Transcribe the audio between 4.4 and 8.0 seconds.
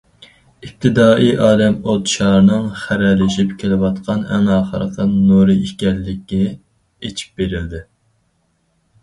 ئاخىرقى نۇرى ئىكەنلىكى ئېچىپ بېرىلدى.